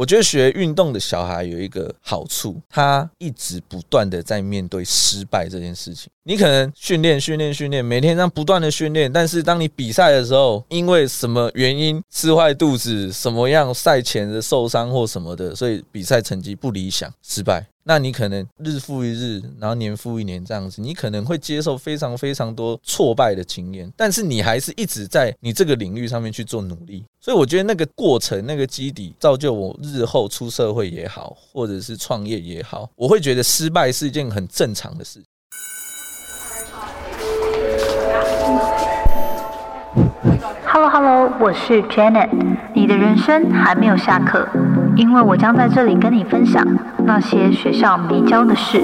[0.00, 6.10] 我觉得学运动的小孩有一个好处，他一直不断的在面对失败这件事情。
[6.22, 17.66] 你可能训练、训练、训练，每天这样不断的训练，但是当你比赛的时候，因为什么原因吃坏肚子，什么样赛前的受伤或什么的，所以比赛成绩不理想，失败。
[17.90, 27.04] 那你可能日复一日，然后年复一年这样子，你可能会接受非常非常多挫败的经验，但是你还是一直在你这个领域上面去做努力。
[27.20, 35.20] 所以我觉得那个过程、那个基底，造就我日后出社会也好，或者是创业也好，我会觉得失败是一件很正常的事。
[40.72, 42.30] Hello Hello，我是 Janet。
[42.76, 44.48] 你的人生还没有下课，
[44.94, 46.64] 因为我将在这里跟你分享
[47.04, 48.80] 那些学校没教的事。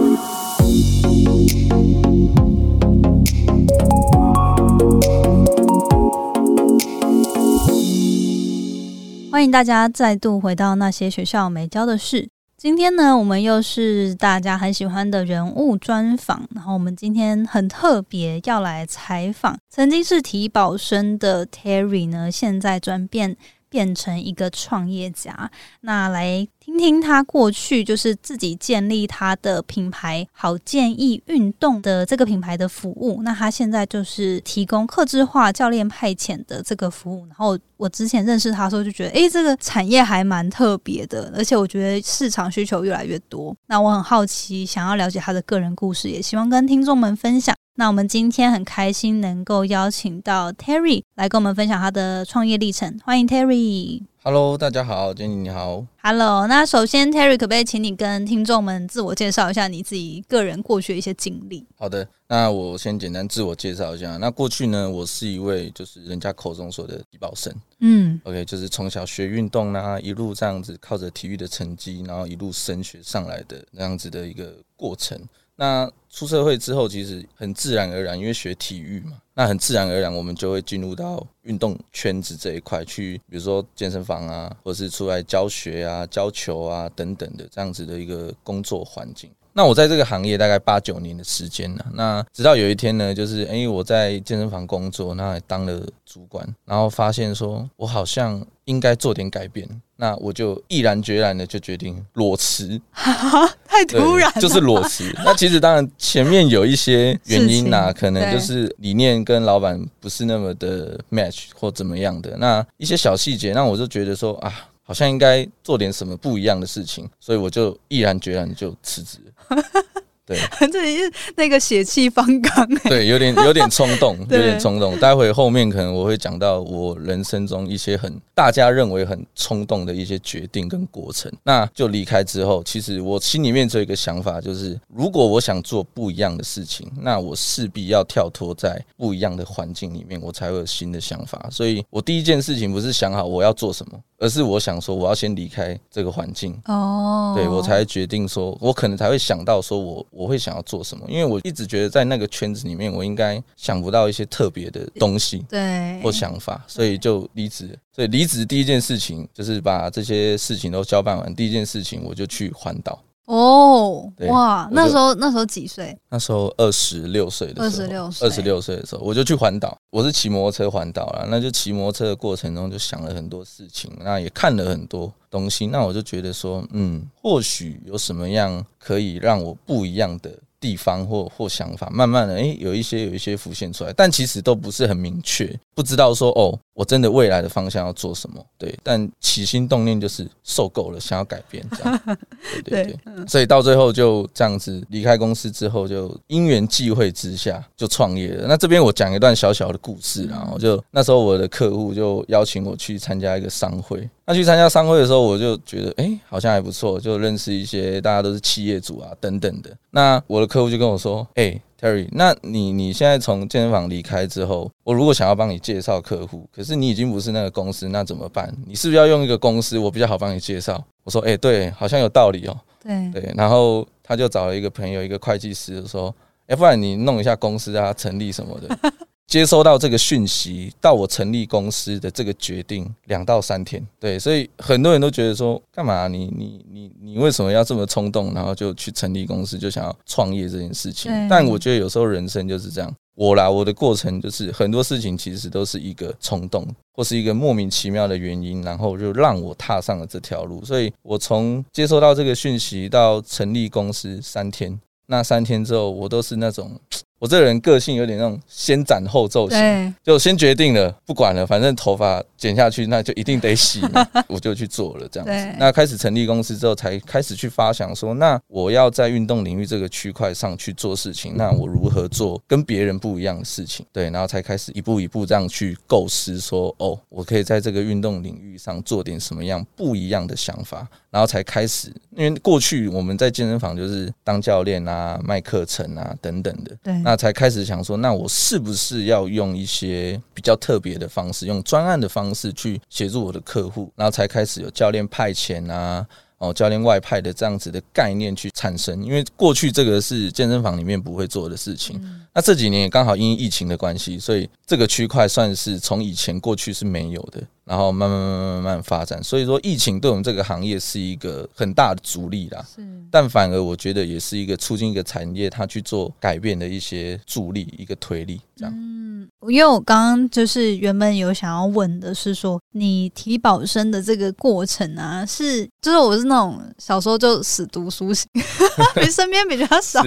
[9.31, 12.31] 欢迎大家再度回到那些学校没教的事。
[12.57, 16.49] 今天呢，我们又是大家很喜欢的人物专访。
[16.55, 23.37] 然后我们今天很特别，要来采访曾经是体保生的 Terry 呢，现在转变。
[23.69, 25.51] 变成一个创业家，
[25.81, 33.23] 那来听听他过去就是自己建立他的品牌好建议运动的这个品牌的服务。
[33.23, 37.27] 那他现在就是提供客制化教练派遣的这个服务。
[37.27, 43.55] 然后我之前认识他的时候就觉得，诶，这个产业还蛮特别的，而且我觉得市场需求越来越多。
[43.67, 47.55] 那我很好奇，想要了解他的个人故事，也希望跟听众们分享。
[47.79, 54.03] 那我们今天很开心能够邀请到 Terry 来跟我们分享他的创业历程，欢迎 Terry。
[54.23, 55.85] Hello，大家好，Jenny 你好。
[56.03, 61.67] Hello，那首先 Terry 可不可以请你跟听众们自我介绍一下你自己个人过去的一些经历？
[61.77, 64.17] 好的，那我先简单自我介绍一下。
[64.17, 67.55] 那过去呢，我是一位就是人家口中说的低保生。
[67.81, 75.21] 嗯，OK，就是从小学运动啦，一路这样子靠着体育的成绩，然后一路升学上来的那样子的一个过程。
[75.57, 89.31] 那出社会之后，其实很自然而然，因为学体育嘛，那很自然而然，我们就会进入到运动圈子这一块去，比如说健身房啊，或是出来教学啊、教球啊等等的这样子的一个工作环境。
[89.57, 91.87] 那我在这个行业大概八九年的时间了。
[91.95, 99.67] 那直到有一天呢，就是哎，我在健身房工作，那当了主管，然后发现说我好像应该做点改变。
[99.99, 102.79] 那我就毅然决然的就决定裸辞，
[103.67, 105.11] 太突然，就是裸辞。
[105.25, 114.53] 那其实当然前面有一些原因呐，可能就是理念跟老板不是那么的 match 或怎么样的，那一些小细节，那我就觉得说啊。
[114.89, 119.19] 好像应该做点什么不一样的事情，所以我就毅然决然就辞职。
[120.27, 120.37] 对，
[120.73, 124.99] 这里是那个血气方刚，对，有点有点冲动， 有点冲动。
[124.99, 131.33] 待会后面可能我会讲到我人生中一些很大家认为很冲动的一些决定跟过程。
[131.45, 141.47] 那就离开之后，其实我心里面只有一个想法，就是如果我想做不一样的事情，那我势必要跳脱在不一样的环境里面，我才会有新的想法。
[141.53, 144.01] 所以我第一件事情不是想好我要做什么。
[144.19, 157.79] 而是我想说，我要先离开这个环境哦，对我才决定说，我可能才会想到说我我会想要做什么，因为我一直觉得在那个圈子里面，我应该想不到一些特别的东西，对或想法，所以就离职。
[157.93, 163.03] 所以离职第一件事情就是把这些事情都交办完，第一件事情我就去环岛。
[163.27, 164.69] 哦，哇！
[164.73, 165.97] 那时候那时候几岁？
[166.09, 169.77] 那时候二十六岁的时候，二十六岁，二十六岁的时候，我就去环岛。
[169.91, 175.67] 我是骑摩托车环岛了，那就骑摩托车的过程中就想了很多事情，那也看了很多东西。
[175.67, 180.31] 那我就觉得说，嗯，或许有什么样可以让我不一样的。
[180.61, 188.45] 地方或或想法，慢慢的，哎，有一些有一些浮现出来，但其实都不是很明确，不知道说哦，我真的未来的方向要做什么？
[188.59, 192.01] 对，但起心动念就是受够了，想要改变这样，
[192.65, 198.47] 对对对，所以到最后就这样子离开公司之后，就因缘际会之下就创业了。
[198.49, 204.09] 那这边我讲一段小小的故事，然后就那时候我的客户就邀请我去参加一个商会。
[204.29, 209.71] 那去参加商会的时候，我就觉得，哎，好像还不错，就认识一些大家都是企业主啊，等等的。
[209.91, 218.55] 那我的客户就跟我说，哎，Terry，那你你现在从健身房离开之后，我如果想要帮你介绍客户，可是你已经不是那个公司，那怎么办？
[218.67, 220.83] 你是不是要用一个公司，我比较好帮你介绍？
[221.05, 222.57] 我说，哎，对，好像有道理哦。
[222.83, 226.15] 对对，然后他就找了一个朋友，一个会计师，说，
[226.47, 228.79] 哎，不然你弄一下公司啊，成立什么的。
[229.27, 241.11] 接收到这个讯息，到我成立公司的这个决定两到三天，对，所以很多人都觉得说，干嘛你你你你为什么要这么冲动，然后就去成立公司，就想要创业这件事情？
[241.29, 246.65] 但我觉得有时候人生就是这样，我啦，我的过程就是很多事情其实都是一个冲动，
[246.95, 250.65] 或是一个莫名其妙的原因，然后就让我踏上了这条路。
[250.65, 256.79] 所以我从接收到这个讯息到成立公司三天，那三天之后，我都是那种。
[257.19, 263.81] 我这个人个性有点那种先斩后奏型，就先决定了，不管了，反正头发剪下去，那就一定得洗，
[264.29, 265.57] 我就去做了这样子。
[265.59, 273.87] 那开始成立公司之后，才开始去发想说，那我要在运动领域这个区块上去做事情，那我如何做跟别人不一样的事情？
[273.93, 280.87] 对，然后才开始一步一步这样去构思，说哦，我可以在这个运动领域上做点什么样不一样的想法，
[281.17, 281.91] 然后才开始。
[282.15, 286.93] 因为过去我们在健身房就是当教练啊、卖课程啊等等的，对。
[286.99, 299.03] 那才开始想说，那我是不是要用一些比较特别的方式，用专案的方式去协助我的客户，然后才开始有教练派遣啊，哦，教练外派的这样子的概念去产生。
[299.03, 301.99] 因为过去这个是健身房里面不会做的事情，
[302.35, 307.43] 那这几年也刚好因疫情的关系，所以这个区块算是从以前过去是没有的。
[307.67, 312.65] 然后慢慢慢慢慢慢发展，所以说疫情对我们这个行业是一个很大的阻力啦。
[312.75, 312.81] 是，
[313.11, 318.73] 但反而我觉得也是一个促进一个产业它去做改变的一些助力，一个推力这样。
[318.73, 328.29] 嗯，因为我刚刚就是原本有想要问的是说，你提保生的这个过程啊，是就是我是那种小时候就死读书型，
[328.95, 330.01] 比身边比较少，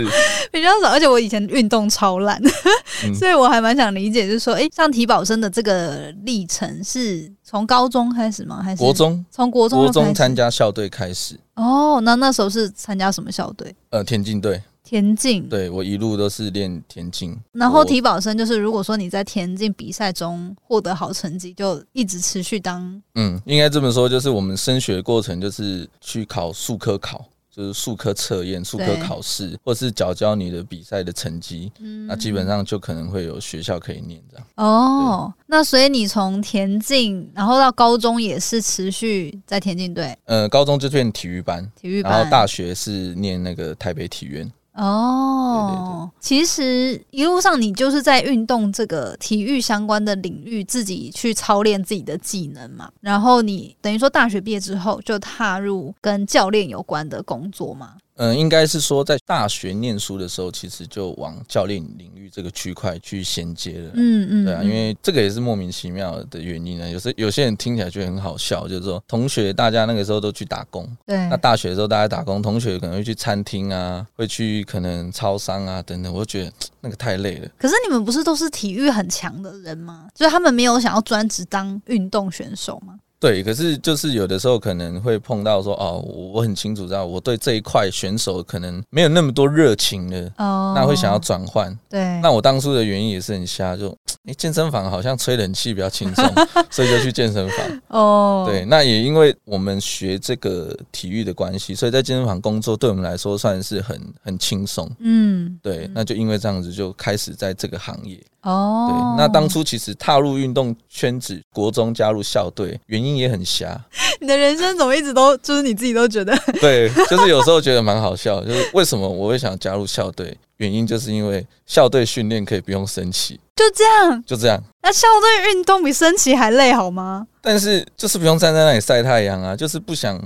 [0.50, 2.42] 比较少，而且我以前运动超烂，
[3.20, 7.30] 所以我还蛮想理解，就是说，哎，像提保生的这个历程是。
[7.50, 8.62] 从高中开始吗？
[8.62, 9.26] 还是国中？
[9.32, 11.36] 从国中国中参加校队开始。
[11.56, 13.76] 哦，那那时候是参加什么校队？
[13.90, 14.62] 呃，田径队。
[14.84, 15.50] 田径。
[15.50, 17.36] 对我一路都是练田径。
[17.54, 23.02] 然后体保生就是，如果说你在田径比赛中获得好成绩，就一直持续当。
[23.16, 27.26] 嗯，应该这么说，就是我们升学过程就是去考数科考。
[27.60, 31.70] 就是数科测验、数科考试，或是缴交你的比赛的成绩，
[32.08, 34.48] 那基本上就可能会有学校可以念这样。
[34.56, 40.18] 哦，那所以你从田径，然后到高中也是持续在田径队。
[40.24, 44.50] 呃，高中就念体育班，体育班，然后大学是念那个台北体院。
[44.74, 52.90] 哦，其实一路上你就是在运动这个体育相关的领域，自己去操练自己的技能嘛。
[53.02, 57.96] 然后你等于说大学毕业之后就踏入跟教练有关的工作嘛。
[58.20, 63.92] 嗯，应该是说在大学念书的时候，其实就往教练领域这个区块去衔接了。
[63.94, 66.90] 嗯嗯，对啊，因为这个也是莫名其妙的原因呢。
[66.90, 70.86] 有时有些人听起来觉得很好笑，就是说同学大家那个时候都去打工。
[71.06, 71.16] 对。
[71.30, 76.52] 那大学的时候大家打工，同学可能会去餐厅啊，会去可能超商啊等等，我就觉得
[76.82, 77.50] 那个太累了。
[77.58, 80.10] 可是你们不是都是体育很强的人吗？
[80.14, 83.00] 就是他们没有想要专职当运动选手吗？
[83.20, 91.78] 对，可是就是有的时候可能会碰到说，哦，我很清楚知道我对这一块选手可能没有那么多热情了，哦，那会想要转换。
[91.90, 93.90] 对，那我当初的原因也是很瞎，就
[94.26, 96.26] 哎，健身房好像吹冷气比较轻松，
[96.70, 97.82] 所以就去健身房。
[97.90, 104.90] 哦，对，那也因为我们学这个体育的关系，所以在健身房工作对我们来说算是很很轻松。
[105.00, 108.18] 嗯，对，那就因为这样子就开始在这个行业。
[108.42, 113.80] 哦，对，那当初其实踏入运动圈子，国中加入校队，原因也很瞎。
[114.22, 116.34] 你的人生怎么一直都就是你自己都觉得？
[116.62, 120.38] 对，就是有时候觉得蛮好笑，就是为什么我会想加入校队？
[120.58, 124.62] 原因就是因为校队训练可以不用升旗，就这样，就这样。
[124.82, 127.28] 那校队运动比升旗还累好吗？
[127.42, 130.20] 但是就是不用站在那里晒太阳啊，就是不想，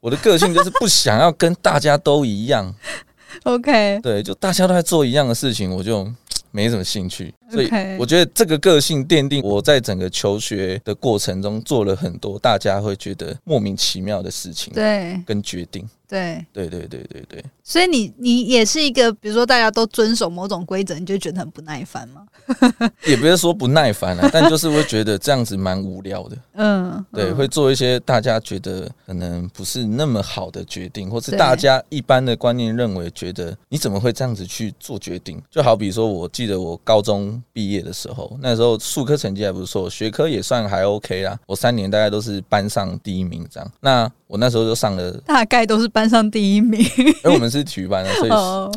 [0.00, 2.74] 我的个性就是不想要跟大家都一样。
[3.44, 6.06] OK，对，就大家都在做一样的事情，我就。
[6.50, 15.88] 没什么兴趣，所以我觉得这个个性奠定我在整个求学的过程中做了很多大家会觉得莫名其妙的事情，对，跟决定。
[16.10, 22.26] 对对对对对对，所以你你也是一个，比如说大家都遵守某种规则，你就觉得很不耐烦吗？
[23.04, 26.36] 也不是说不耐烦啊，但就是会觉得这样子蛮无聊的。
[26.56, 35.38] 嗯，对，会做一些大家觉得可能不是那么好的决定，或是大家一般的观念认为觉得你怎么会这样子去做决定？
[35.50, 41.38] 就好比说，我记得我高中毕业的时候，那时候数科成绩还不错，学科也算还 OK 啦。
[41.46, 43.72] 我三年大概都是班上第一名这样。
[43.80, 46.80] 那我那时候就上了，大概都是班上第一名。
[46.98, 48.30] 因为我们是体育班的，所以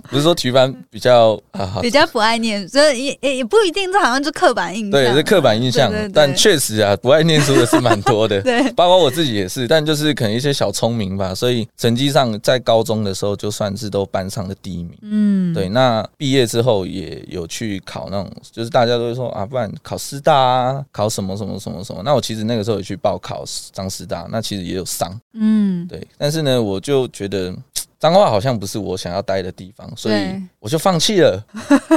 [0.10, 1.38] 不是说体育班比较
[1.82, 4.92] 比较不爱念，所以也也也不一定，这好像就刻板印象。
[4.92, 5.92] 对，是刻板印象。
[6.14, 8.42] 但确实啊，不爱念书的是蛮多的。
[8.44, 9.68] 对，包括我自己也是。
[9.68, 14.98] 但就是可能一些小聪明吧，所以成绩上在高中的时候就算是都班上的第一名。
[15.02, 15.68] 嗯，对。
[15.68, 22.02] 那毕业之后也有去考那种，就是大家都会说啊，不然考师大啊，考什么什么什么什么。
[22.04, 25.18] 那我其实那个时候也去报考张师大，那其实也有上。
[25.34, 27.56] 嗯，对，但是呢，我就觉得
[27.98, 30.16] 脏话好像不是我想要待的地方，所以
[30.60, 31.44] 我就放弃了。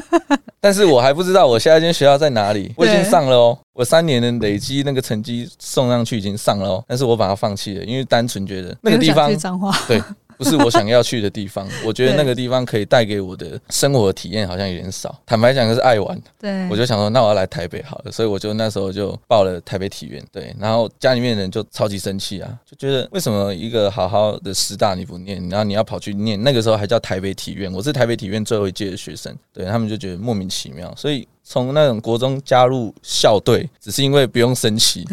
[0.61, 2.73] 但是我还不知道我下一间学校在哪里。
[2.77, 9.31] 我已经上了哦，我三年的累积那个成绩送上去已经上了哦，但是我把它放弃了，因为单纯觉得那个地方
[9.87, 10.03] 对。
[10.37, 15.19] 不是我想要去的地方， 我觉得那个地方可以带给我的生活体验好像有点少。
[15.27, 16.21] 坦白讲，就是爱玩。
[16.41, 20.23] 对，我就想说，那我要来台北好了，所以我就那时候就报了台北体院。
[20.33, 26.43] 对，然后家里面人就超级生气啊，就觉得为什么一个好好的师大你不念，然后你要跑去念？
[26.43, 30.93] 那个时候还叫台北体院，我是台北体院最后一届的学生，对他们就觉得莫名其妙。
[30.97, 35.05] 所以从那种国中加入校队，只是因为不用升旗。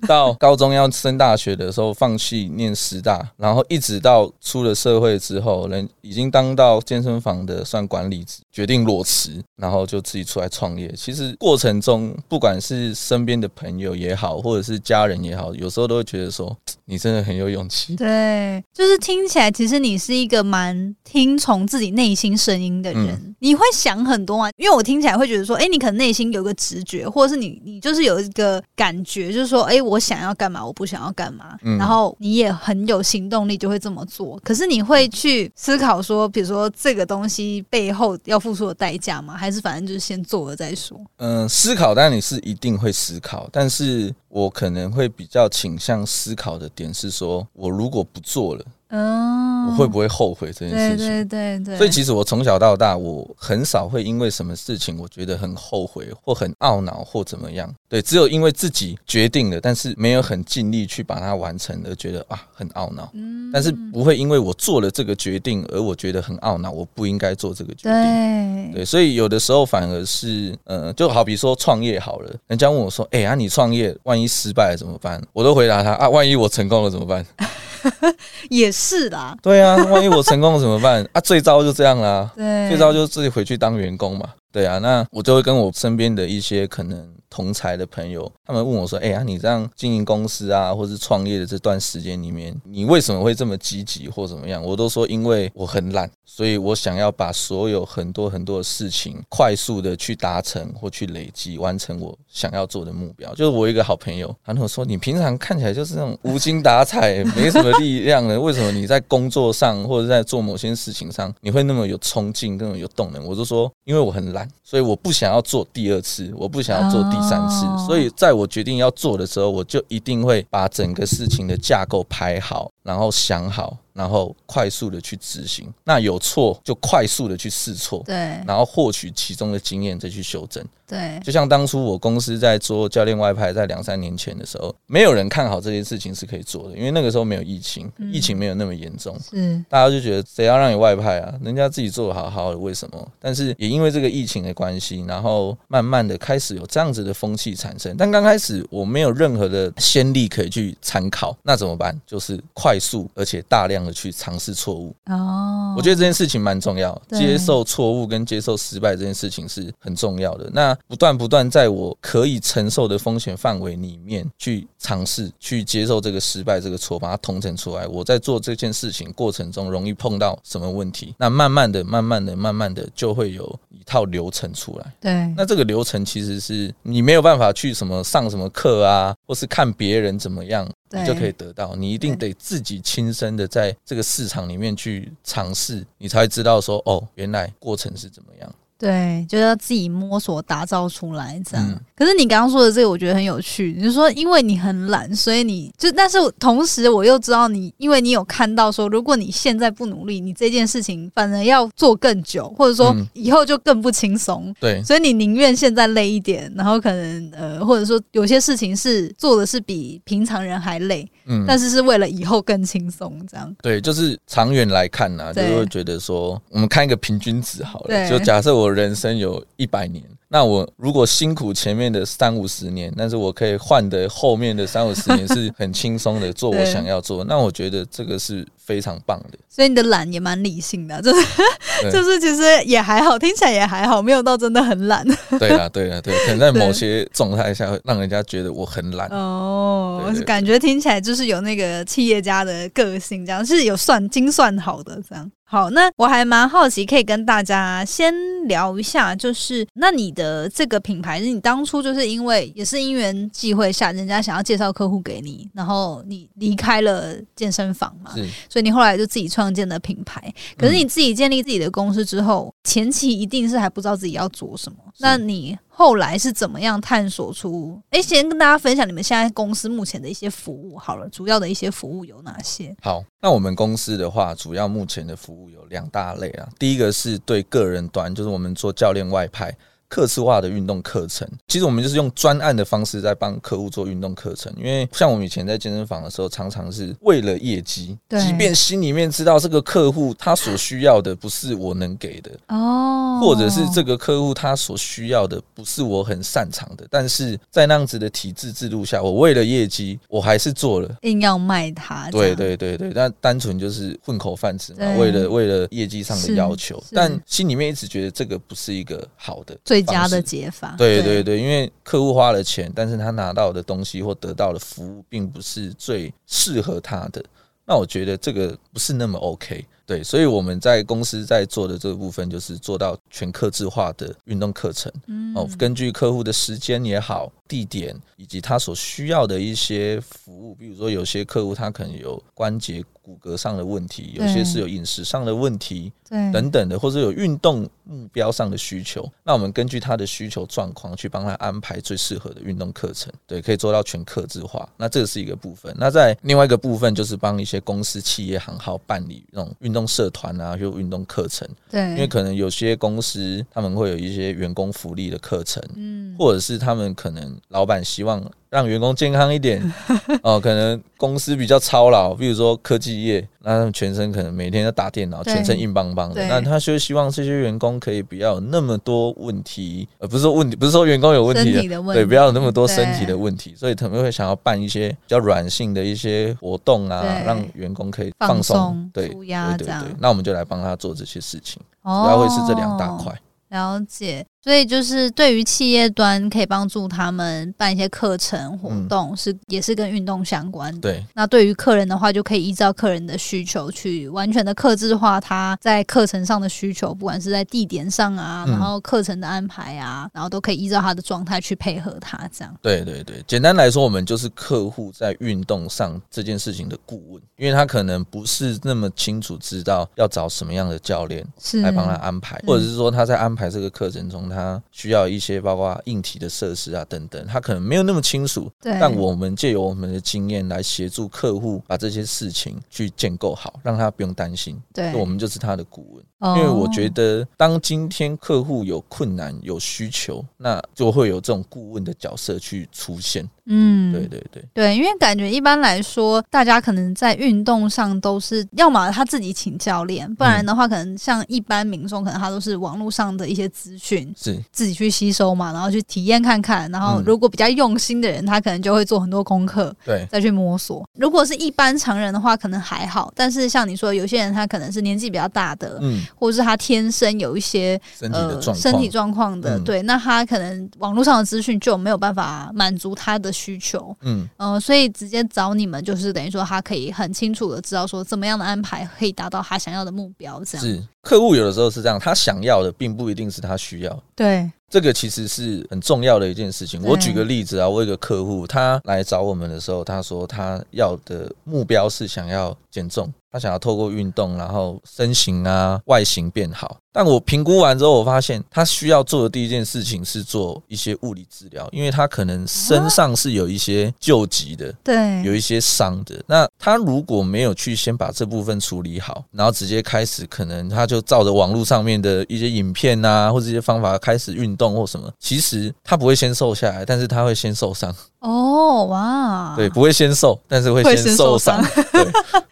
[0.08, 10.92] 到高中要升大学的时候，放弃念师大，然后一直到出了社会之后，人已经当到健身房的算管理职，决定裸辞，然后就自己出来创业。
[10.96, 16.56] 其实过程中，不管是身边的朋友也好，或者是家人也好，有时候都会觉得说，
[16.90, 17.96] 你真的很有勇气。
[17.96, 23.34] 对，就是听起来，其实你是一个蛮听从自己内心声音的人。
[23.38, 29.98] 你会想很多啊，因为我听起来会觉得说，哎，你可能内心有个直觉，或者是你你就是有一个感觉，就是说，哎，我。
[30.10, 30.66] 想要干嘛？
[30.66, 31.56] 我不想要干嘛。
[31.78, 34.36] 然后你也很有行动力，就会这么做。
[34.42, 39.36] 可是你会去思考说，比如说这个东西背后要付出的代价吗？
[39.36, 40.98] 还是反正就是先做了再说？
[41.18, 43.48] 嗯，思考，但你是一定会思考。
[43.52, 48.64] 但是我可能会比较倾向思考的点是说，我如果不做了。
[48.90, 51.06] 哦，我会不会后悔这件事情？
[51.06, 51.76] 对对对对。
[51.78, 57.72] 所以其实我从小到大，我很少会因为什么事情我觉得很后悔或很懊恼或怎么样。
[57.88, 63.10] 对，只有因为自己决定了，但是没有很尽力去把它完成而觉得啊很懊恼。
[63.14, 63.50] 嗯。
[63.52, 67.92] 但是不会因为我做了这个决定而我觉得很懊恼，我不应该做这个决定。
[67.92, 68.80] 对。
[68.80, 77.24] 对，所以有的时候反而是，呃，就好比说创业好了，人家问我说：“哎呀，你创业万一失败了怎么办？”我都回答他：“啊，万一我成功了怎么办？”
[78.50, 81.06] 也是啦，对啊，万一我成功了怎么办？
[81.12, 81.20] 啊？
[81.20, 87.08] 最糟就这样啦，对，最糟就自己回去当员工嘛，对啊，那我就会跟我身边的一些可能。
[87.32, 123.76] 同才的朋友，他们问我说：“哎呀，你这样经营公司啊，或是创业的这段时间里面，你为什么会这么积极或怎么样？”我都说：“因为我很懒，所以我想要把所有很多很多的事情快速的去达成或去累积完成我想要做的目标。”就是我一个好朋友，他跟我说：“你平常看起来就是那种无精打采、 没什么力量的，为什么你在工作上或者在做某些事情上，你会那么有冲劲、那么有动能？”我就说：“因为我很懒，所以我不想要做第二次，我不想要做第。”三次，所以在我决定要做的时候，我就一定会把整个事情的架构排好，然后想好。
[123.92, 128.14] 然后快速的去执行，那有错就快速的去试错，对，
[128.46, 131.20] 然后获取其中的经验再去修正，对。
[131.22, 141.34] 就像当初我公司在做教练外派，在两三年前的时候，没有人看好这件事情是可以做的，因为那个时候没有疫情，疫情没有那么严重，嗯大家就觉得谁要让你外派啊？
[141.42, 143.06] 人家自己做的好好的，为什么？
[143.18, 147.94] 但是也因为这个疫情的关系，然后慢慢的开始有这样子的风气产生。
[147.98, 151.94] 但刚开始我没有任何的先例可以去参考，那怎么办？
[152.06, 153.90] 就是快速而且大量的。
[154.00, 160.48] 去尝试错误哦，我觉得这件事情蛮重要，接受错误跟接受失败这件事情是很重要的。
[160.54, 167.86] 那不断不断在我可以承受的风险范围里面去尝试，去接受这个失败这个错，把它统整出来。
[167.88, 174.94] 我在做这件事情过程中容易碰到什么问题，那慢慢的、慢慢的、慢慢的就会有一套流程出来。
[174.98, 180.66] 对，那这个流程其实是你没有办法去什么上什么课啊，或是看别人怎么样。
[180.90, 188.54] 你就可以得到，你一定得自己亲身的在这个市场里面去尝试，你才知道说哦，原来过程是怎么样。
[188.80, 191.80] 对，就要自己摸索打造出来这样。
[191.94, 193.74] 可是你刚刚说的这个，我觉得很有趣。
[193.76, 204.50] 你就说，因为你很懒，所以你就，但是同时我又知道你，因为你有看到说，如果你现在不努力，你这件事情反而要做更久，或者说以后就更不轻松。
[204.58, 213.54] 对，所以你宁愿现在累一点，然后可能呃，或者说有些事情是做的是比平常人还累，嗯，但是是为了以后更轻松这样。
[213.60, 218.69] 对，就是长远来看呢，就会觉得说，我们看一个平均值好了，就假设我。
[218.72, 220.02] 人生有一百年。
[220.28, 229.38] 那我如果辛苦前面的三五十年，但是我可以换的后面的三五十年是很轻松的做我想要做，那我觉得这个是非常棒的。
[229.48, 231.26] 所以你的懒也蛮理性的，就是
[231.90, 235.04] 就是其实也还好，听起来也还好，没有到真的很懒。
[235.38, 239.08] 对啊， 对啊，对，可能在某些状态下会让人家觉得我很懒。
[239.08, 245.28] 哦，感觉听起来就是有那个企业家的个性，这样是有算精算好的这样。
[245.42, 248.14] 好，那我还蛮好奇，可以跟大家先
[248.46, 250.20] 聊一下，就是那你的。
[250.20, 258.12] 的这个品牌，是你当初就是因为也是因缘际会下，人家想要介绍客户给你，然后你离开了健身房嘛，
[258.50, 260.20] 所以你后来就自己创建了品牌。
[260.58, 264.78] 可是你自己建立自己的公司之后，前期一定是还不知道自己要做什么。
[264.98, 267.80] 那你后来是怎么样探索出？
[267.90, 272.76] 哎，先跟大家分享你们现在公司目前的一些服务好了，主要的一些服务有哪些？
[272.82, 276.48] 好，那我们公司的话，主要目前的服务有两大类啊。
[276.58, 279.56] 第一个是对个人端，就是我们做教练外派。
[279.90, 284.50] 客制化的运动课程，其实我们就是用专案的方式在帮客户做运动课程。
[284.56, 302.08] 因为像我们以前在健身房的时候，常常是为了业绩，即便心里面知道这个客户他所需要的不是我能给的哦，或者是这个客户他所需要的不是我很擅长的，但是在那样子的体制制度下，我为了业绩，我还是做了，硬要卖他。
[302.12, 309.58] 对对对对，那单纯就是混口饭吃嘛，为了为了业绩上的要求，但心里面一直觉得这个不是一个好的。
[309.64, 317.24] 最佳的解法，对对对，因为客户花了钱，但是他拿到的东西或得到的服务，并不是最适合他的，
[317.64, 319.64] 那我觉得这个不是那么 OK。
[319.90, 324.92] 对，所以我们在公司在做的这个部分，就是做到全客制化的运动课程。
[325.08, 343.12] 嗯，哦，根据客户的时间也好、地点以及他所需要的一些服务，比如说有些客户他可能有关节骨骼上的问题，有些是有饮食上的问题，对，等等的，或者有运动目标上的需求，那我们根据他的需求状况去帮他安排最适合的运动课程。
[343.26, 344.68] 对，可以做到全客制化。
[344.76, 345.74] 那这是一个部分。
[345.76, 349.79] 那在另外一个部分，就是帮一些公司、企业、行号办理那种运动。
[349.86, 358.22] 社团啊，就运动课程，对，因为可能有些公司他们会有一些员工福利的课程，嗯，或者是他们可能老板希望。
[358.50, 359.62] 让员工健康一点
[360.22, 366.26] 哦，可能公司比较操劳，比如说科技业，那他们全身可能每天要打电脑，全身硬邦邦的。
[366.26, 373.54] 那他就希望这些员工可以不要有那么多问题，而不是说问题，不是说员工有问题的，对，不要有那么多身体的问题。
[373.56, 379.94] 所以他们会想要办一些比较软性的一些活动啊，让员工可以放松、对，对对对。
[380.00, 383.16] 那我们就来帮他做这些事情，主要会是这两大块。
[383.50, 384.26] 了解。
[384.42, 390.80] 所以就是对于企业端可以帮助他们办一些课程活动，是也是跟运动相关的。
[390.80, 391.04] 对。
[391.14, 402.56] 那对于客人的话，就可以依照客人的需求去完全的克制化他在课程上的需求，不管是在地点上啊，然后课程的安排啊，然后都可以依照他的状态去配合他这样。
[402.62, 411.22] 对对对，简单来说，我们就是客户在运动上这件事情的顾问，因为他可能不是那么清楚知道要找什么样的教练
[411.62, 414.29] 来帮他安排，或者是说他在安排这个课程中。
[414.30, 418.50] 他需要一些包括硬体的设施啊等等，他可能没有那么清楚。
[418.62, 424.58] 对，但我们借由我们的经验来协助客户把这些事情去建构好，让他不用担心。
[424.72, 426.04] 对，我们就是他的顾问。
[426.22, 433.26] 因为我觉得，当今天客户有困难、有需求，那就会有这种顾问的角色去出现。
[433.46, 446.70] 嗯，对对对对，因为感觉一般来说，大家可能在运动上都是要么他自己请教练，不然的话，可能像一般民众，可能他都是网络上的一些资讯，是自己去吸收嘛，然后去体验看看。
[446.70, 450.86] 然后如果比较用心的人，他可能就会做很多功课，对，再去摸索。
[450.98, 453.12] 如果是一般常人的话，可能还好。
[453.16, 456.00] 但是像你说，有些人他可能是年纪比较大的，嗯。
[456.16, 457.80] 或者是他天生有一些
[458.12, 474.50] 呃身体状况的，对，那他可能网络上的资讯就没有办法满足他的需求，嗯呃，所以直接找你们，就是等于说他可以很清楚的知道说怎么样的安排可以达到他想要的目标，这样是客户有的时候是这样，他想要的并不一定是他需要，对。
[474.68, 476.80] 这个其实是很重要的一件事情。
[476.84, 486.76] 我举个例子啊，我有个客户，他来找我们的时候，他说他要的目标是想要减重，他想要透过运动，然后身形啊、外形变好。
[486.92, 496.20] 但我评估完之后，我发现他需要做的第一件事情是做一些物理治疗，因为他可能身上是有一些旧疾的，对，有一些伤的。
[496.26, 504.50] 那他如果没有去先把这部分处理好，然后直接开始，可能他就照着网络上面的一些影片啊，或者一些方法开始运。
[504.60, 507.94] 动或什么，其实他不会先瘦下来，但是他会先受伤。
[508.18, 511.64] 哦，哇，对，不会先瘦，但是会先受伤。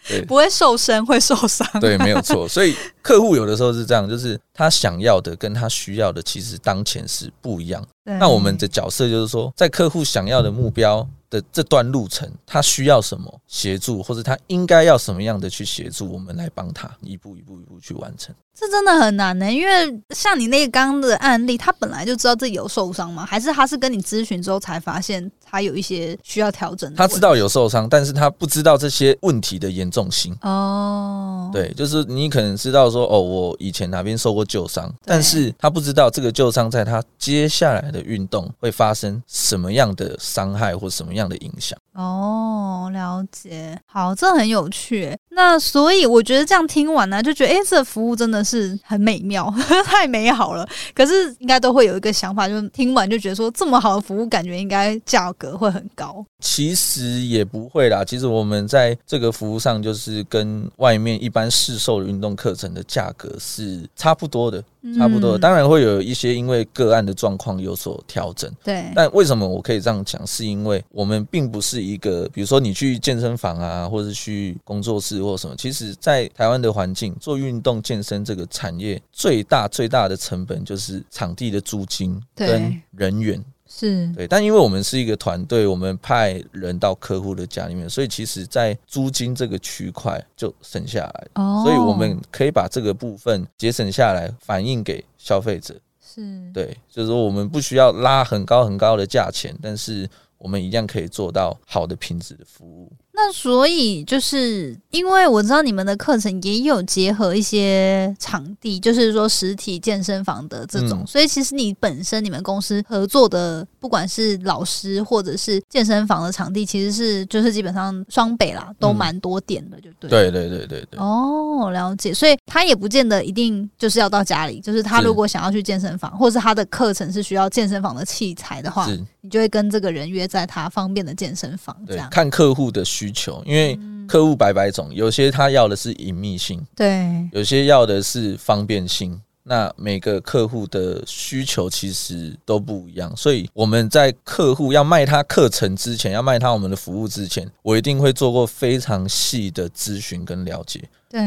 [0.08, 1.66] 对， 不会瘦身，会受伤。
[1.81, 2.48] 对，没有错。
[2.48, 7.87] 所以客户有的时候是这样，就是他想要的跟他需要的，其实当前是不一样。
[8.04, 18.35] 那我们的角色就是说，在客户想要的目标的这段路程，他需要什么协助，或者他应该要什么样的去协助，我们来帮他一步一步一步去完成。
[18.59, 23.25] 这真的很难呢，因为像你那个刚刚的案例，他本来就知道自己有受伤吗？
[23.25, 26.92] 还是他是跟你咨询之后才发现他有一些需要调整？
[26.97, 30.37] 他知道有受伤，但是他不知道这些问题的严重性。
[30.42, 41.79] 哦，对，就是你可能知道说，哦，我以前哪边受过旧伤，但是他不知道这个旧伤在他接下来的运动会发生什么样的伤害或什么样的影响。
[41.94, 45.16] 哦，了解，好，这很有趣。
[45.38, 49.48] 那所以我觉得这样听完呢，就觉得哎，这服务真的是很美妙，
[49.87, 50.68] 太美好了。
[50.92, 56.27] 可是应该都会有一个想法，就是听完就觉得说，这么好的服务，感觉应该价格会很高。
[56.40, 64.61] 其实也不会啦，其实我们在这个服务上，就是跟外面一般市售的运动课程的价格是差不多的。
[64.96, 68.51] 差不多，当然会有一些因为个案的状况有所调整。
[68.62, 70.24] 对，但为什么我可以这样讲？
[70.27, 75.55] 是因为我们并不是一个，比如说你去健身房啊，或者去工作室或什么。
[75.57, 83.42] 其实，在台湾的环境做运动健身这个产业，最大最大的成本就是场地的租金跟人员。
[83.68, 91.28] 是对，但因为我们是一个团队，我们派人到客户的家里面，所以其实，在租金这个区块就省下来，
[91.62, 95.74] 所以我们可以把这个部分节省下来，反映给消费者。
[96.00, 102.90] 是对，就是说我们不需要拉很高很高的价钱，但是我们一样可以做到好的品质的服务。
[103.20, 120.09] 那所以就是因为我知道你们的课程也有结合一些场地，就是说实体健身房的这种，所以其实你本身你们公司合作的，不管是老师或者是健身房的场地，其实是就是基本上双北啦，都蛮多点的，就对。
[120.09, 121.00] 对对对对对。
[121.00, 122.14] 哦，了解。
[122.14, 128.88] 所以他也不见得一定就是要到家里，就是他如果想要去健身房，或者是他的课程是需要健身房的器材的话，
[129.22, 133.08] 你就会跟这个人约在他方便的健身房，这样看客户的需。
[133.09, 139.18] 需求，因为客户百百种，有些他要的是隐秘性，对，有些要的是方便性。
[139.44, 150.87] 那每个客户的需求其实都不一样，所以我们在客户要卖他课程之前，要卖他我们的服务之前，我一定会做过非常细的咨询跟了解。
[151.09, 151.21] 对，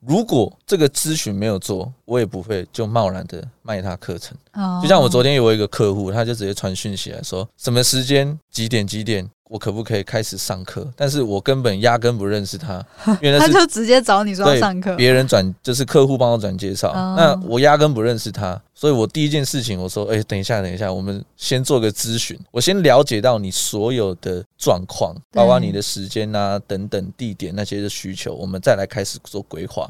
[0.00, 4.34] 如果这个咨询没有做，我也不会就贸然的卖他课程。
[4.54, 9.28] 哦，就像我昨天有一个客户，他就直接传讯息来说，什么时间几点几点。
[9.48, 10.86] 我可不可以开始上课？
[10.96, 12.84] 但是我根本压根不认识他，
[13.22, 29.88] 因为他就直接找你说要上课，别人转就是客户帮我转介绍，那我压根不认识他，所以我第一件事情我说，哎，等一下，等一下，我们先做个咨询，我先了解到你所有的状况，包括你的时间啊等等地点那些的需求，我们再来开始做规划。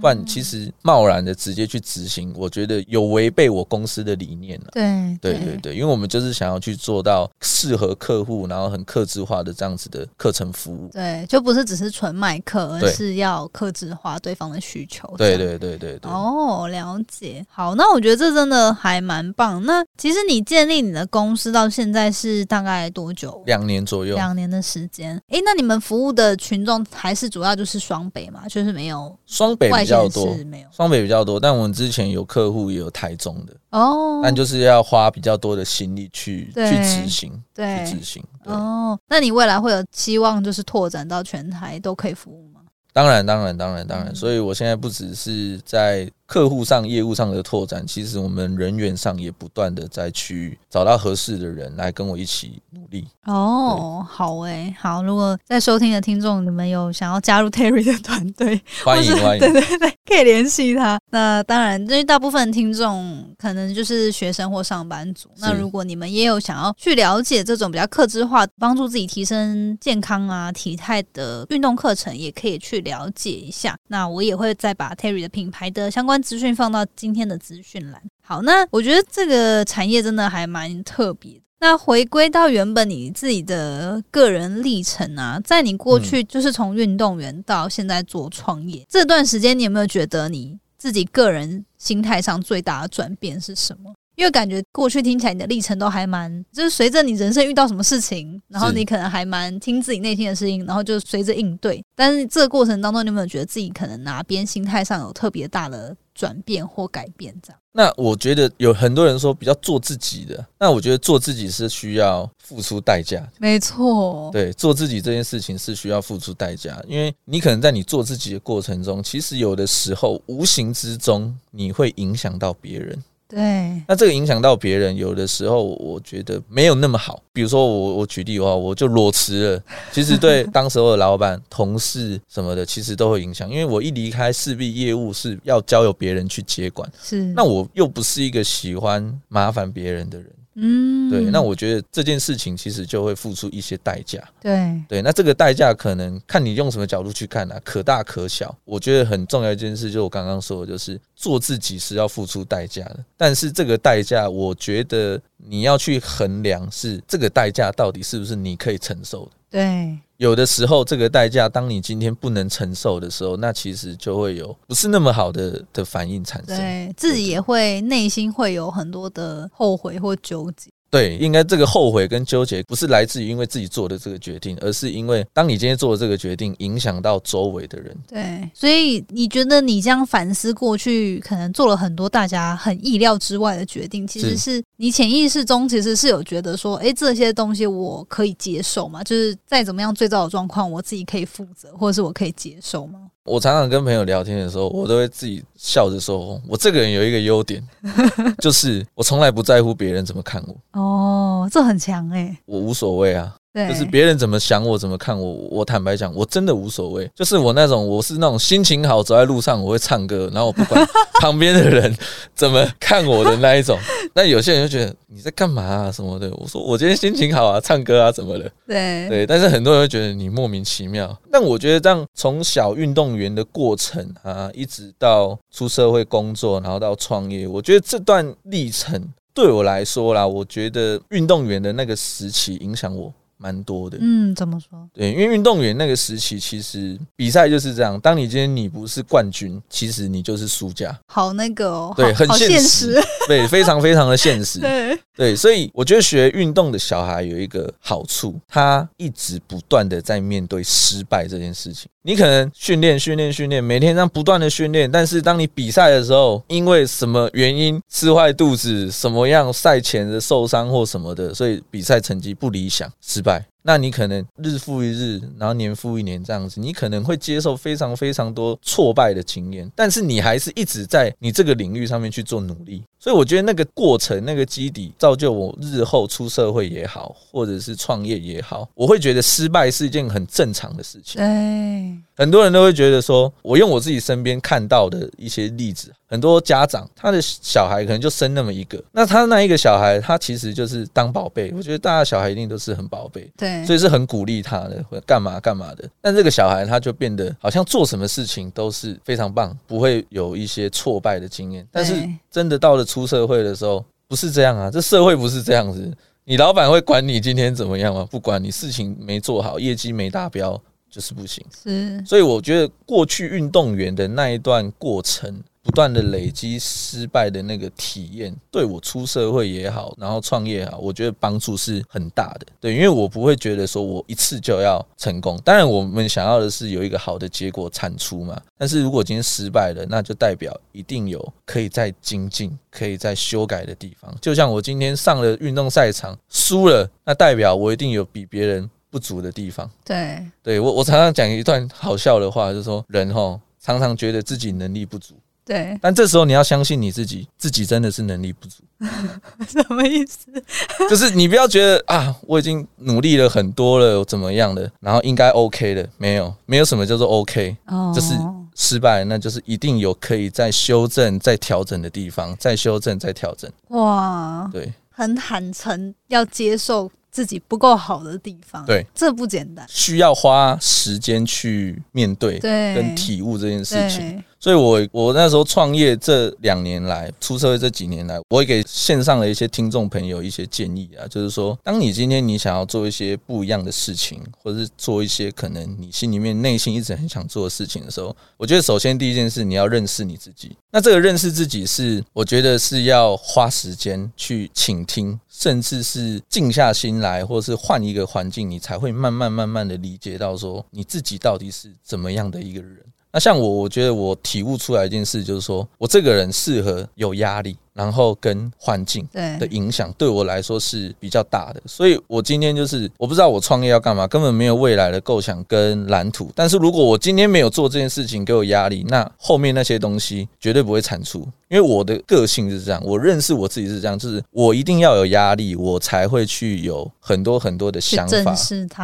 [0.00, 4.68] 不然，其实贸然的直接去执行，我觉得有违背我公司的理念了。
[4.72, 10.88] 对，对，对，对，因为我们就是想要去做到适合客户，然后很克制化的这样子的课程服务。
[10.92, 15.12] 对，就不是只是纯卖课，而是要克制化对方的需求。
[15.16, 16.10] 对，对，对，对，对。
[16.10, 17.44] 哦，了解。
[17.48, 19.64] 好，那我觉得这真的还蛮棒。
[19.64, 23.42] 那其实你建立你的公司到现在是大概多久？
[23.46, 24.14] 两年左右。
[24.14, 25.20] 两年的时间。
[25.28, 28.46] 哎，那你们服务的群众还是主要就是双北嘛？
[28.48, 29.71] 就是没有双北。
[29.72, 30.36] 比较多，
[30.70, 38.98] 双北比较多，但我们之前有客户也有台中的哦，但就是要花比较多的心力去去执行，对，去执行哦。
[39.08, 42.60] 那你未来会有期望，就是拓展到全台都可以服务吗？
[42.92, 44.14] 当然，当然，当然，当然。
[44.14, 46.10] 所以我现在不只是在。
[46.32, 53.06] 客户上、业务上的拓展，其实我们人员上也不断的在去找到合适的人来跟我一起努力。
[53.26, 55.02] 哦，好诶，好。
[55.02, 60.98] 如果在收听的听众，你们有想要加入 Terry 的团队， 欢迎欢迎，对对对，可以联系他。
[61.10, 65.28] 那当然，因为大部分听众可能就是学生或上班族。
[65.36, 73.76] 那如果你们也有想要去了解这种比较克制化、帮助自己提升健康啊、体态的运动课程，也可以去了解一下。
[73.88, 76.21] 那我也会再把 Terry 的品牌的相关。
[76.22, 78.00] 资讯放到今天的资讯栏。
[78.24, 81.40] 好，那我觉得这个产业真的还蛮特别。
[81.60, 93.92] 那回归到原本你自己的个人历程啊，在你过去就是从运动员到现在做创业这段时间，你有没有觉得你自己个人心态上最大的转变是什么？
[94.16, 101.82] 因为感觉过去听起来你的历程都还蛮，就是随着你人生遇到什么事情，然后你可能还蛮听自己内心的声音，然后就随着应对。
[101.94, 107.34] 但是这个过程当中，你有没有觉得自己可能哪边心态上有特别大的转变或改变？
[107.42, 107.58] 这样？
[107.74, 113.26] 那我觉得有很多人说比较做自己的，那我觉得做自己是需要付出代价。
[113.38, 123.02] 没错，对，做自己这件事情是需要付出代价，因为你可能在你做自己的过程中，其实有的时候无形之中你会影响到别人。
[123.32, 127.22] 对，那这个影响到别人，有的时候我觉得没有那么好。
[127.32, 133.48] 比如说我我举例的话，我就裸辞了，其实对当时候的老板、同事什么的，其实都会影响。
[133.48, 140.28] 因为我一离开，势必业务是要交由别人去接管，是那我又不是一个喜欢麻烦别人的人。
[140.54, 144.22] 嗯，对，那我觉得这件事情其实就会付出一些代价。
[144.40, 148.54] 对对，那这个代价可能看你用什么角度去看啊，可大可小。
[148.64, 153.04] 我觉得很重要一件事，就我刚刚说的，就是做自己是要付出代价的。
[153.16, 159.32] 但是这个代价，我觉得你要去衡量，是这个代价到底是不是你可以承受的。
[159.52, 166.56] 对，有的时候这个代价，当你今天不能承受的时候，那其实就会有不是那么好的的反应产生。
[166.56, 170.70] 对自己也会内心会有很多的后悔或纠结。
[170.92, 177.96] 对，应该这个后悔跟纠结不是来自于因为自己做的这个决定，而是因为当你今天做的这个决定影响到周围的人。
[178.06, 189.02] 对，所以你觉得你这样反思过去，可能做了很多大家很意料之外的决定，其实是你潜意识中其实是有觉得说，哎，这些东西我可以接受吗？
[189.02, 193.08] 就是再怎么样最糟的状况，我自己可以负责，或者是我可以接受吗？
[193.24, 197.62] 我常常跟朋友聊天的时候，我都会自己笑着说：“我这个人有一个优点，
[198.42, 200.80] 就是我从来不在乎别人怎么看我。
[200.80, 203.34] 哦，这很强哎，我无所谓啊。”
[203.68, 207.10] 就是别人怎么想我，怎么看我，我坦白讲，我真的无所谓。
[207.14, 210.82] 就是我那种，我是那种心情好，走在路上我会唱歌，然后我不管
[211.20, 211.94] 旁边的人
[212.34, 213.78] 怎么看我的那一种。
[214.14, 216.30] 那有些人就觉得你在干嘛啊什么的。
[216.36, 218.50] 我说我今天心情好啊，唱歌啊怎么的？
[218.66, 219.26] 对对。
[219.26, 221.14] 但是很多人会觉得你莫名其妙。
[221.30, 233.12] 但我觉得这样从小运动员的过程啊，一直到出社会工作，然后到创业，我觉得这段历程对我来说啦，我觉得运动员的那个时期影响我。
[233.42, 234.88] 蛮多的，嗯，怎么说？
[234.94, 237.98] 对，因为运动员那个时期，其实比赛就是这样。
[238.00, 240.96] 当你今天你不是冠军，其实你就是输家。
[241.06, 244.60] 好那个哦，对，很现实， 对，非常非常的现实。
[244.62, 251.88] 对对，所以我觉得学运动的小孩有一个好处，他一直不断的在面对失败这件事情。
[252.04, 263.31] 你可能训练训练训练，每天这样不断的训练，但是当你比赛的时候，因为什么原因吃坏肚子，什么样赛前的受伤或什么的，所以比赛成绩不理想，失败。
[263.62, 272.82] 那你可能日复一日，然后年复一年这样子，你可能会接受非常非常多挫败的经验，但是你还是一直在你这个领域上面去做努力。
[273.02, 281.20] 所以我觉得那个过程、那个基底，造就我日后出社会也好，或者是创业也好，我会觉得失败是一件很正常的事情。
[281.20, 291.52] 对，很多人都会觉得说，我用我自己身边看到的一些例子，很多家长他的小孩可能就生那么一个，那他那一个小孩，他其实就是当宝贝。
[291.56, 295.90] 我觉得大家小孩一定都是很宝贝，对，所以是很鼓励他的，干嘛干嘛的。
[296.00, 301.66] 但这个小孩他就变得好像做什么事情都是非常棒，不会有一些挫败的经验。
[301.72, 301.94] 但是
[302.30, 302.86] 真的到了。
[302.92, 305.90] 出社会的时候不是这样啊，这社会不是这样子。
[306.24, 308.06] 你老板会管你今天怎么样吗？
[308.10, 311.42] 不管你事情没做好，业绩没达标就是不行。
[311.64, 315.42] 是，所以我觉得过去运动员的那一段过程。
[315.62, 322.46] 不断的累积失败的那个体验，对我出社会也好，然后创业也好，我觉得帮助是很大的。
[322.60, 325.40] 对，因为我不会觉得说我一次就要成功。
[325.44, 328.40] 当然，我们想要的是有一个好的结果产出嘛。
[328.58, 334.12] 但是如果今天失败了，那就代表一定有可以再精进、可以再修改的地方。
[334.20, 339.70] 就像我今天上了运动赛场输了，那代表我一定有比别人不足的地方。
[339.84, 345.14] 对，对我我常常讲一段好笑的话，就是说人哈常常觉得自己能力不足。
[345.44, 348.62] 对，但这时候你要相信你自己，自己真的是能力不足。
[349.48, 350.26] 什么意思？
[350.88, 357.56] 就是你不要觉得啊，我已经努力了很多了，怎么样的，然后应该 OK 的，没有，没有什么叫做 OK，
[357.94, 358.14] 就是
[358.54, 363.50] 失败，那就是一定有可以再修正、再调整的地方，再修正、再调整。
[363.68, 366.90] 哇，对，很坦诚，要接受。
[367.12, 374.24] 自己不够好的地方，对，这不简单，需要花时间去面对，对，跟体悟这件事情。
[374.42, 390.56] 所以，我我那时候创业这两年来，出社会这几年来，我也给线上的一些听众朋友一些建议啊，就是说，当你今天你想要做一些不一样的事情，或者是做一些可能你心里面内心一直很想做的事情的时候，我觉得首先第一件事你要认识你自己。
[390.72, 395.20] 那这个认识自己是，我觉得是要花时间去倾听。
[395.28, 402.78] 甚至是静下心来，或者是换一个环境，你才会慢慢慢慢的理解到说你自己到底是怎么样的一个人。
[403.12, 407.56] 那像我，我觉得我体悟出来一件事，就是说我这个人适合有压力。
[407.74, 409.02] 然后跟环境
[409.40, 411.62] 的影响对我来说是比较大的。
[411.64, 416.30] 所以我今天就是我不知道我创业要干嘛，根本没有未来的构想跟蓝图。
[416.34, 421.20] 但是如果我今天没有做这件事情，给我压力，那后面那些东西绝对不会产出。
[421.48, 428.34] 因为我的个性是这样，我认识我自己是这样，就是我一定要有压力，我才会去有很多很多的想法。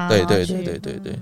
[0.09, 1.19] 对对对对对对。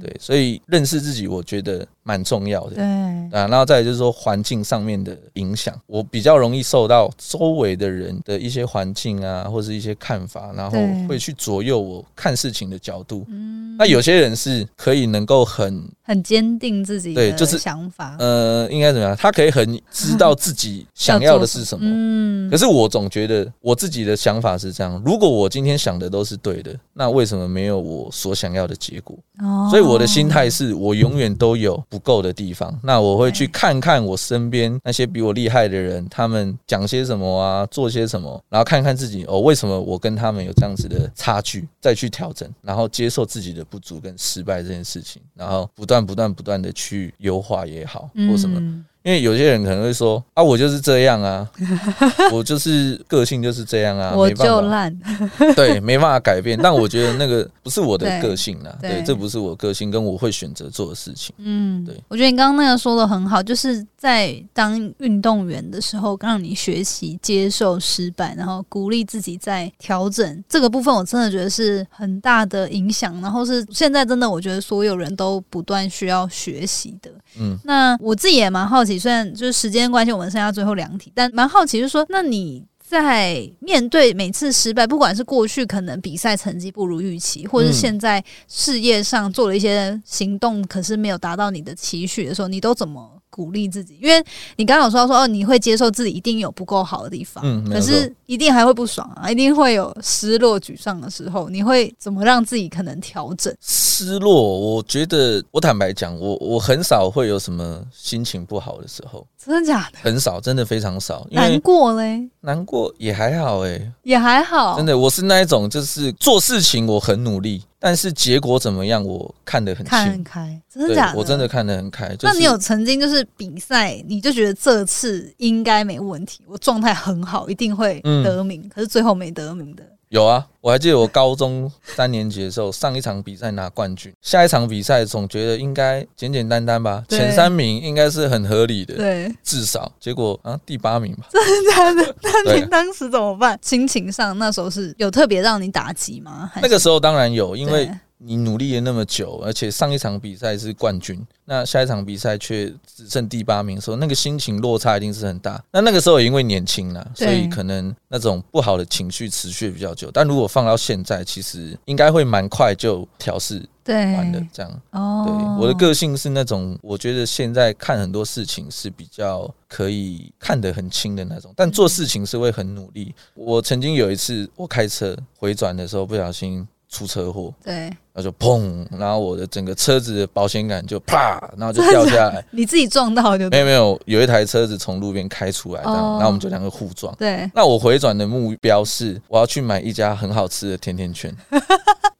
[0.00, 2.76] 对，所以认识自己，我觉得蛮重要的。
[2.76, 13.24] 对啊，然后再就是说环境上面的影响，我比较容易受到周围的人的一些环境啊，或是一些看法，然后会去左右我看事情的角度。
[13.28, 18.16] 嗯，那有些人是可以能够很很坚定自己对，就是想法。
[18.18, 19.16] 呃，应该怎么样？
[19.16, 21.84] 他可以很知道自己想要的是 什么。
[21.84, 29.16] 嗯，可是我总觉得我自己的想法是这样：如果我今天想的都是对的，那为什么没有我所想要的结果？
[29.40, 29.89] 哦，所以。
[29.90, 48.84] 我的心态是我永远都有不够的地方，那我会去看看我身边那些比我厉害的人，他们讲些什么啊，做些什么，然后看看自己哦，为什么我跟他们有这样子的差距，再去调整，然后接受自己的不足跟失败这件事情，然后不断不断不断的去优化也好，或什么。
[49.02, 51.48] 因为有些人可能会说啊，我就是这样啊，
[52.32, 54.94] 我就是个性就是这样啊，我就烂，
[55.56, 56.58] 对，没办法改变。
[56.62, 61.34] 但我觉得那个不是我的 个性啦，对，这不是我个性，跟我会选择做的事情。
[61.38, 73.20] 嗯，对，我觉得你刚刚那个说的很好，就是在当运动员的时候，让你学习接受失败，然后鼓励自己在调整这个部分，我真的觉得是很大的影响。
[73.20, 77.10] 然后是现在真的，我觉得所有人都不断需要学习的。
[77.38, 78.98] 嗯，那我自己也蛮好奇。
[78.98, 93.19] 虽然就是时间关系，我们剩下最后两题，但蛮好奇，就是说，那你在面对每次失败，不管是过去可能比赛成绩不如预期，或是现在事业上做了一些行动，可是没有达到你的期许的时候，你都怎么？
[93.30, 94.22] 鼓励自己，因为
[94.56, 103.54] 你刚刚有说说哦，你会接受自己一定有不够好的地方，嗯，可是一定还会不爽啊，一定会有失落、沮丧的时候，你会怎么让自己可能调整？
[103.60, 109.98] 失落，我觉得我坦白讲，我我很少会有什么心情不好的时候，真的假的？
[110.02, 111.26] 很少，真的非常少。
[111.30, 112.28] 难过嘞？
[112.40, 114.76] 难过也还好哎，也还好。
[114.76, 117.64] 真的，我是那一种，就是做事情我很努力。
[117.82, 119.02] 但是结果怎么样？
[119.02, 121.18] 我看得很看开，真的假的？
[121.18, 122.14] 我真的看得很开。
[122.20, 129.82] 那你有曾经就是比赛，你就觉得这次应该没问题，我状态很好，一定会得名，可是最后没得名的。
[130.10, 142.14] 有啊，我还记得我高中三年级的时候，上一场比赛拿冠军，下一场比赛总觉得应该简简单单吧，前三名应该是很合理的，对，至少结果啊第八名吧，真的？
[142.44, 143.56] 那你当时怎么办？
[143.62, 146.50] 心情上那时候是有特别让你打击吗？
[146.60, 147.88] 那个时候当然有，因为。
[148.22, 155.62] 你努力了那么久，而且上一场比赛是冠军，那下一场比赛却只剩第八名的，时候那个心情落差一定是很大。
[155.72, 160.10] 那那个时候也因为年轻了，所以可能那种不好的情绪持续比较久。
[160.12, 164.46] 但如果放到现在，其实应该会蛮快就调试完的。
[164.52, 173.14] 这样，哦，对，我的个性是那种，我觉得现在看很多事情是比较可以看得很清的那种，但做事情是会很努力。
[173.32, 176.68] 我曾经有一次，我开车回转的时候不小心。
[176.92, 182.44] 出车祸，对，然后就砰，然后我的整个车子的保险杆就啪， 然后就掉下来。
[182.50, 183.48] 你自己撞到就？
[183.50, 187.14] 没有没有，有一台车子从路边开出来，这样，然后我们就两个互撞。
[187.16, 191.34] 对，那我回转的目标是我要去买一家很好吃的甜甜圈。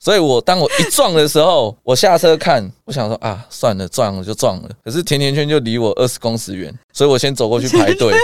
[0.03, 4.71] 所以，我当我一撞的时候，我下车看，我想说啊，算了，撞了就撞了。
[4.83, 8.15] 可是甜甜圈就离我二十公尺远，所以我先走过去排队。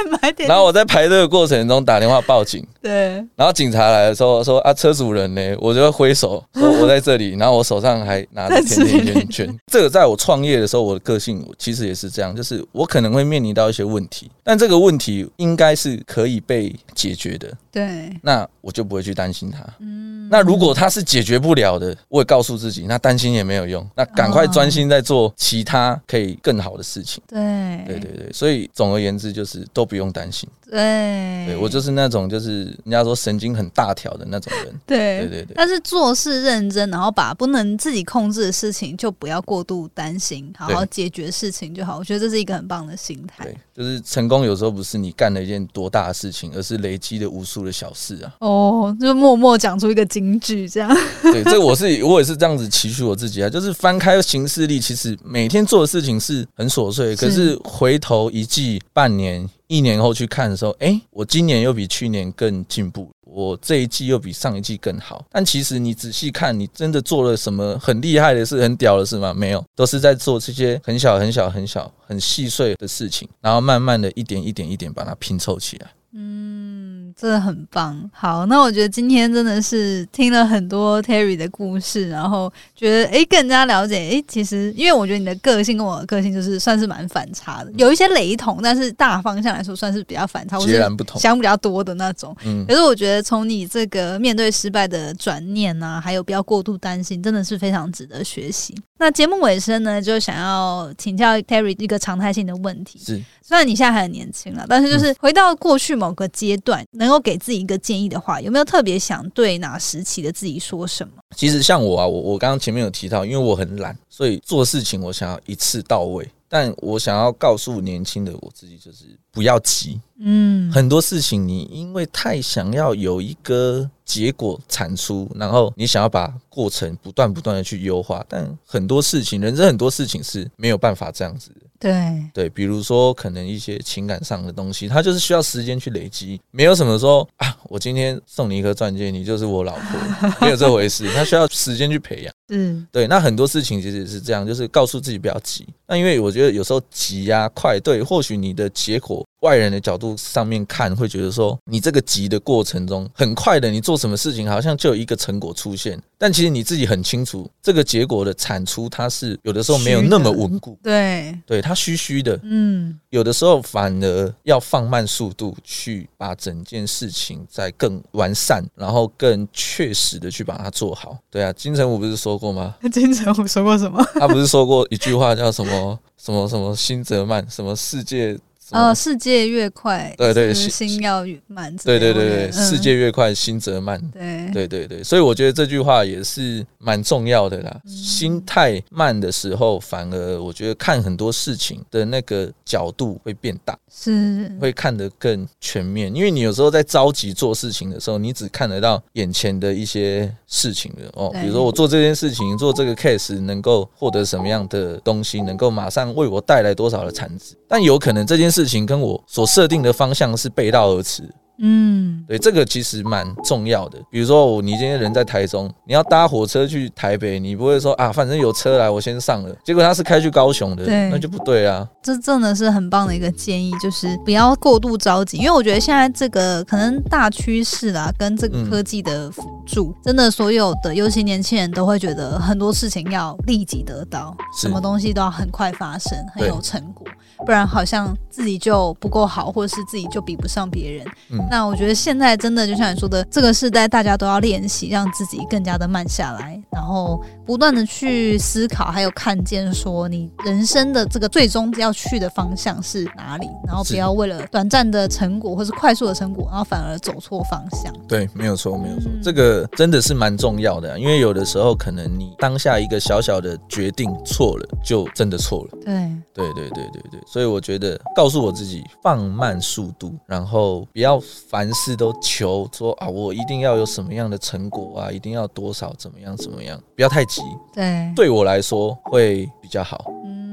[0.49, 2.67] 然后我在排队的过程中打电话报警。
[2.81, 3.23] 对。
[3.37, 5.55] 然后警察来的时候说啊，车主人呢？
[5.61, 7.37] 我就挥手说我在这里。
[7.37, 9.59] 然后我手上还拿着甜甜圈圈。
[9.71, 17.53] 这个在我创业的时候，我的个性其实也是这样，就是我可能会面临到一些问题，但这个问题应该是可以被解决的。
[17.71, 18.11] 对。
[18.23, 19.65] 那我就不会去担心它。
[19.81, 20.29] 嗯。
[20.29, 27.23] 那如果他是解决不了的，我也告诉自己，那担心也没有用，那赶快专心在做其他可以更好的事情。
[27.29, 27.39] 对，
[27.87, 30.49] 对对对，所以总而言之就是都不用担心。
[30.69, 34.75] 对，对我就是那种就是人家说神经很大条的那种人。
[34.85, 41.99] 对对对对，但是做事认真，然后把不能自己控制的事情就不要过度担心，好好解决事情就好。
[41.99, 43.45] 我觉得这是一个很棒的心态。
[43.45, 48.35] 对，就是成功有时候不是你干了一件多大的事情，而是累积了无数的小事啊。
[48.41, 50.05] 哦，就默默讲出一个。
[50.17, 50.89] 金句这样，
[51.21, 65.25] 对，这我是我也是这样子期许我自己啊，就是翻开行事历，其实每天做的事情是很琐碎，可是回头一记、半年、一年后去看的时候，哎，我今年又比去年更进步，我这一季又比上一季更好。
[65.31, 69.35] 但其实你仔细看，你真的做了什么很厉害的事、很屌的事吗？
[69.35, 75.91] 没有，都是在做这些很小、很小、很小、很细碎的事情，然后慢慢的一点一点一点把它拼凑起来。
[76.13, 76.86] 嗯。
[77.19, 77.99] 真的很棒。
[78.13, 92.37] 好，那我觉得今天真的是听了很多 Terry 的故事，然后觉得哎更加了解哎，其实因为我觉得你的个性跟我的个性就是算是蛮反差的，有一些雷同，但是大方向来说算是比较反差，截然不同，想比较多的那种。
[92.45, 98.75] 嗯，可是我觉得从你这个面对失败的转念啊，还有不要过度担心，真的是非常值得学习。
[98.99, 102.99] 那节目尾声呢，就想要请教 Terry 一个常态性的问题。
[102.99, 111.15] 是，虽然你现在还很年轻了，但是就是回到过去某个阶段，能够给自己一个建议的话，有没有特别想对哪时期的自己说什么？
[111.37, 116.29] 其实像我啊，我我刚刚前面有提到，因为我很懒，所以做事情我想要一次到位。
[116.49, 120.01] 但我想要告诉年轻的我自己，就是不要急。
[120.21, 131.51] 嗯，很多事情你因为太想要有一个结果产出，然后你想要把过程不断不断的去优化，但很多事情，人生很多事情是没有办法这样子。
[131.79, 142.33] 对对，比如说可能一些情感上的东西，它就是需要时间去累积，没有什么说啊，我今天送你一颗钻戒，你就是我老婆， 没有这回事，它需要时间去培养。
[142.49, 145.67] 嗯，对，那很多事情其实是这样，就是告诉自己不要急。
[145.87, 149.25] 那因为我觉得有时候急呀快，对，或许你的结果。
[149.41, 171.17] 外人的角度上面看，会觉得说你这个急的过程中，很快的，你做什么事情好像就有一个成果出现，但其实你自己很清楚，这个结果的产出它是有的时候没有那么稳固，对，对，它虚虚的，嗯，有的时候反而要放慢速度去把整件事情再更完善，然后更确实的去把它做好。
[171.31, 172.75] 对啊，金城武不是说过吗？
[172.91, 174.03] 金城武说过什么？
[174.15, 178.39] 他不是说过一句话叫什么什么什么心则慢，什么世界。
[178.71, 181.75] 呃，世界越快，对对，心要越慢。
[181.85, 184.01] 对对对对，世界越快，心则慢。
[184.13, 187.81] 对对对对，所以我觉得这句话也是蛮重要的啦。
[187.87, 196.13] 心太慢的时候，反而我觉得看很多事情的那个角度会变大，是会看得更全面。
[196.15, 201.31] 因为你有时候在着急做事情的时候，你只看得到眼前的一些事情的哦。
[201.41, 208.67] 比如说我做这件事情，做这个 case 能够获得什么样的东西，能够马上为我带来多少的产值，但有可能这件事。
[208.67, 211.23] 情跟我所设定的方向是背道而驰。
[211.59, 213.99] 嗯，对，这个其实蛮重要的。
[214.11, 219.55] 比如说，你今天人在台中，你要搭火车去台北，你不会说啊，反正有车来，我先上了。
[219.65, 221.89] 结果他是开去高雄的，那就不对啊。
[222.03, 237.07] 这真的是很棒的一个建议，就是不要过度着急，因为我觉得现在这个可能大趋势啦，跟这个科技的辅助，真的所有的尤其年轻人都会觉得很多事情要立即得到，什么东西都要很快发生，很有成果。
[237.45, 241.07] 不然好像自己就不够好，或者是自己就比不上别人。
[241.51, 257.93] 那我觉得现在真的就像你说的，这个时代大家都要练习，让自己更加的慢下来，然后不断的去思考，还有看见说你人生的这个最终要去的方向是哪里，然后不要为了短暂的成果或是快速的成果，然后反而走错方向。
[258.09, 265.79] 对，没有错，没有错，这个真的是蛮重要的，因为有的时候可能你当下一个小小的决定错了，就真的错了。
[265.85, 265.95] 对，
[266.35, 267.21] 对，对，对，对，对。
[267.27, 277.43] 所以我觉得，告诉我自己放慢速度，然后不要凡事都求说啊，我一定要有什么样的成果啊，一定要多少怎么样怎么样，不要太急。
[277.75, 280.05] 对，对我来说会比较好。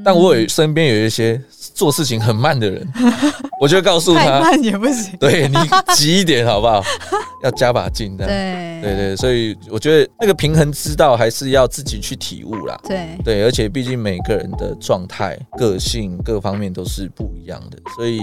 [0.03, 1.39] 但我有身边有一些
[1.73, 2.87] 做事情很慢的人，
[3.59, 5.15] 我就告诉他，慢也不行。
[5.19, 5.55] 对你
[5.95, 6.83] 急一点好不好？
[7.43, 8.25] 要加把劲的。
[8.25, 12.79] 对对对，所以我觉得那个平衡之道还是要自己去体悟啦。
[12.87, 18.19] 对对，而且毕竟每个人的状态、个性各方面都是不一样的，所以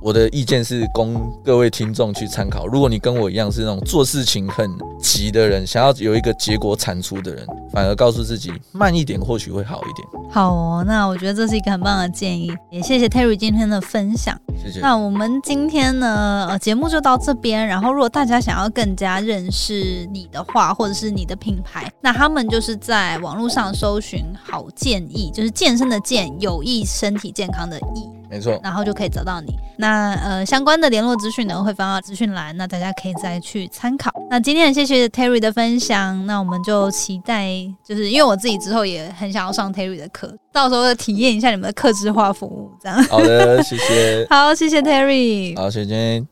[0.00, 2.66] 我的意见是供各位听众去参考。
[2.66, 4.70] 如果你跟我一样是那种做事情很
[5.00, 10.06] 急的人，想要有一个结果产出的人，反而告诉自己慢一点，或许会好一点。
[10.30, 11.22] 好哦，那我。
[11.22, 14.36] 觉得这是一个很棒的建议，也谢谢 Terry 今天的分享。
[14.60, 14.80] 谢谢。
[14.80, 17.64] 那我们今天呢，呃，节目就到这边。
[17.64, 28.10] 然后，如果大家想要更加认识你的话，或者是你的品牌，那他们就是在网络上搜寻“好建议”，就是健身的健，有益身体健康的益。
[28.32, 29.54] 没错，然后就可以找到你。
[29.76, 34.10] 那呃，相关的联络资讯呢，会放到资讯栏，那大家可以再去参考。
[34.30, 37.46] 那今天谢谢 Terry 的分享，那我们就期待，
[37.84, 43.04] 就是因为我自己之后也很想要上 Terry 的课，到时候体验一下你们的客制化服务，这样。
[43.04, 44.26] 好的，谢谢。
[44.30, 45.54] 好，谢谢 Terry。
[45.54, 46.31] 好，谢谢。